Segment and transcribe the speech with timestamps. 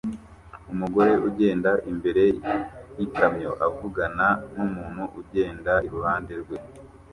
[0.73, 2.23] Umugore ugenda imbere
[2.97, 6.57] yikamyo avugana numuntu ugenda iruhande rwe